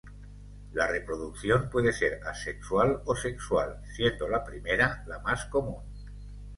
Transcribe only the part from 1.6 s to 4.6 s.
puede ser asexual o sexual, siendo la